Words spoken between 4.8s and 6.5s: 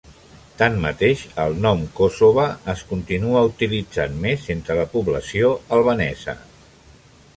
la població albanesa.